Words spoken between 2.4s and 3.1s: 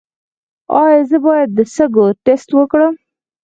وکړم؟